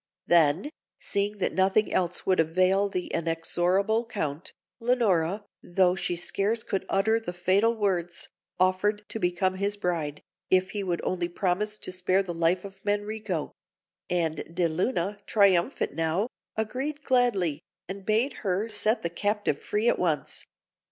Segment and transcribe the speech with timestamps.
[0.25, 6.63] Then, seeing that nothing else would avail with the inexorable Count, Leonora, though she scarce
[6.63, 8.27] could utter the fatal words,
[8.59, 12.83] offered to become his bride, if he would only promise to spare the life of
[12.83, 13.51] Manrico;
[14.09, 16.25] and De Luna, triumphant now,
[16.55, 20.47] agreed gladly, and bade her set the captive free at once.